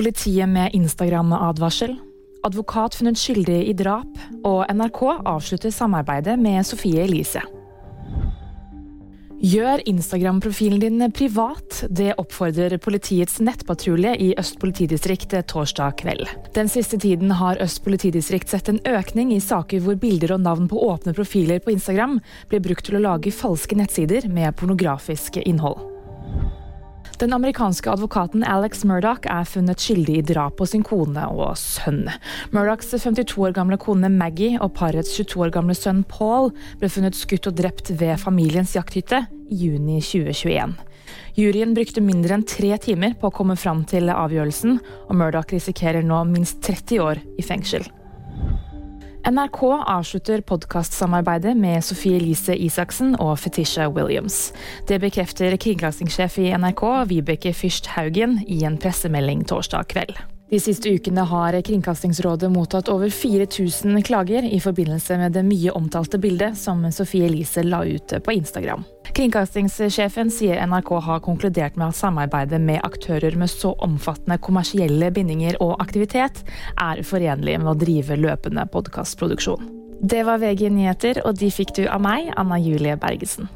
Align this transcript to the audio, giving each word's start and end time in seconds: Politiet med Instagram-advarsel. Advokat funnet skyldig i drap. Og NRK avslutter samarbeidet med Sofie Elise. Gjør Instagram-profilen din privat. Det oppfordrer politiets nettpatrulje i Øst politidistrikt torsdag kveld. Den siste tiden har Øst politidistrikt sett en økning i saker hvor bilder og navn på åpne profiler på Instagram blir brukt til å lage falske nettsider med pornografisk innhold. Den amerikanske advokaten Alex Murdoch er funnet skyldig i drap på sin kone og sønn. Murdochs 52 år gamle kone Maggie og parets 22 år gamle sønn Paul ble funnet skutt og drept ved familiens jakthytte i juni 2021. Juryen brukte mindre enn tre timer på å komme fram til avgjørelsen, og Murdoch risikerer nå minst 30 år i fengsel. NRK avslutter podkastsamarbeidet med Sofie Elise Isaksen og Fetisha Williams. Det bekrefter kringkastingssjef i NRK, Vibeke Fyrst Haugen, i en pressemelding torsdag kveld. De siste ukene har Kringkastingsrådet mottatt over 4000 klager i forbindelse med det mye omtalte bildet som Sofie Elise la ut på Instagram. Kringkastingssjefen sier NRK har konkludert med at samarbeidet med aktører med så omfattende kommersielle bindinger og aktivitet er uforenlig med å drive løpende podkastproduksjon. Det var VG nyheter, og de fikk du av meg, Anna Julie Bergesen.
Politiet 0.00 0.48
med 0.48 0.70
Instagram-advarsel. 0.72 1.96
Advokat 2.42 2.94
funnet 2.94 3.18
skyldig 3.20 3.58
i 3.68 3.72
drap. 3.76 4.14
Og 4.48 4.62
NRK 4.72 5.00
avslutter 5.28 5.74
samarbeidet 5.76 6.38
med 6.40 6.64
Sofie 6.64 7.02
Elise. 7.04 7.42
Gjør 9.44 9.82
Instagram-profilen 9.92 10.80
din 10.80 11.04
privat. 11.12 11.82
Det 11.92 12.14
oppfordrer 12.16 12.78
politiets 12.80 13.42
nettpatrulje 13.44 14.14
i 14.16 14.30
Øst 14.40 14.56
politidistrikt 14.64 15.36
torsdag 15.52 16.00
kveld. 16.00 16.24
Den 16.56 16.72
siste 16.72 16.96
tiden 16.96 17.36
har 17.36 17.60
Øst 17.60 17.84
politidistrikt 17.84 18.48
sett 18.48 18.72
en 18.72 18.80
økning 18.88 19.36
i 19.36 19.40
saker 19.44 19.84
hvor 19.84 20.00
bilder 20.00 20.38
og 20.38 20.40
navn 20.48 20.72
på 20.72 20.80
åpne 20.88 21.12
profiler 21.12 21.60
på 21.60 21.76
Instagram 21.76 22.22
blir 22.48 22.64
brukt 22.64 22.88
til 22.88 22.96
å 22.96 23.04
lage 23.04 23.36
falske 23.36 23.76
nettsider 23.76 24.32
med 24.32 24.56
pornografisk 24.56 25.42
innhold. 25.44 25.89
Den 27.20 27.34
amerikanske 27.36 27.90
advokaten 27.92 28.40
Alex 28.48 28.80
Murdoch 28.88 29.26
er 29.28 29.44
funnet 29.44 29.82
skyldig 29.84 30.14
i 30.16 30.22
drap 30.24 30.54
på 30.56 30.64
sin 30.64 30.80
kone 30.80 31.26
og 31.28 31.52
sønn. 31.60 32.06
Murdochs 32.54 32.94
52 32.94 33.34
år 33.44 33.52
gamle 33.58 33.76
kone 33.82 34.08
Maggie 34.08 34.56
og 34.56 34.72
parets 34.78 35.12
22 35.18 35.44
år 35.44 35.52
gamle 35.52 35.76
sønn 35.76 36.00
Paul 36.08 36.48
ble 36.80 36.88
funnet 36.88 37.18
skutt 37.18 37.50
og 37.50 37.60
drept 37.60 37.92
ved 38.00 38.16
familiens 38.24 38.72
jakthytte 38.78 39.26
i 39.52 39.60
juni 39.66 40.00
2021. 40.00 40.72
Juryen 41.36 41.76
brukte 41.76 42.00
mindre 42.00 42.38
enn 42.38 42.48
tre 42.48 42.72
timer 42.80 43.12
på 43.20 43.28
å 43.28 43.36
komme 43.36 43.60
fram 43.60 43.84
til 43.84 44.08
avgjørelsen, 44.08 44.80
og 44.80 45.16
Murdoch 45.20 45.52
risikerer 45.52 46.00
nå 46.00 46.24
minst 46.32 46.64
30 46.64 47.04
år 47.04 47.20
i 47.36 47.44
fengsel. 47.44 47.84
NRK 49.20 49.62
avslutter 49.84 50.40
podkastsamarbeidet 50.40 51.52
med 51.56 51.84
Sofie 51.84 52.16
Elise 52.16 52.54
Isaksen 52.56 53.12
og 53.20 53.34
Fetisha 53.38 53.90
Williams. 53.92 54.54
Det 54.88 54.96
bekrefter 55.02 55.58
kringkastingssjef 55.60 56.38
i 56.40 56.48
NRK, 56.56 56.84
Vibeke 57.10 57.52
Fyrst 57.52 57.92
Haugen, 57.98 58.38
i 58.48 58.62
en 58.64 58.80
pressemelding 58.80 59.44
torsdag 59.44 59.92
kveld. 59.92 60.16
De 60.50 60.58
siste 60.60 60.90
ukene 60.90 61.22
har 61.30 61.54
Kringkastingsrådet 61.62 62.50
mottatt 62.50 62.88
over 62.90 63.10
4000 63.10 64.02
klager 64.02 64.42
i 64.42 64.58
forbindelse 64.60 65.18
med 65.20 65.36
det 65.38 65.44
mye 65.46 65.70
omtalte 65.70 66.18
bildet 66.18 66.58
som 66.58 66.82
Sofie 66.92 67.28
Elise 67.28 67.62
la 67.62 67.84
ut 67.86 68.14
på 68.24 68.34
Instagram. 68.34 68.82
Kringkastingssjefen 69.14 70.30
sier 70.34 70.58
NRK 70.66 70.90
har 71.06 71.22
konkludert 71.22 71.78
med 71.78 71.92
at 71.92 71.98
samarbeidet 72.00 72.58
med 72.60 72.82
aktører 72.82 73.38
med 73.38 73.50
så 73.50 73.76
omfattende 73.78 74.40
kommersielle 74.42 75.12
bindinger 75.14 75.58
og 75.62 75.76
aktivitet 75.82 76.42
er 76.74 77.04
uforenlig 77.04 77.54
med 77.60 77.70
å 77.70 77.78
drive 77.78 78.18
løpende 78.18 78.66
podkastproduksjon. 78.74 79.70
Det 80.02 80.24
var 80.26 80.42
VG 80.42 80.66
nyheter, 80.74 81.22
og 81.28 81.38
de 81.38 81.50
fikk 81.54 81.76
du 81.78 81.84
av 81.86 82.02
meg, 82.02 82.32
Anna 82.34 82.58
Julie 82.58 82.98
Bergesen. 82.98 83.50